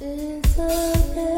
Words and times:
is 0.00 0.58
a 0.58 1.29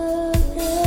the 0.00 0.40
rain. 0.56 0.79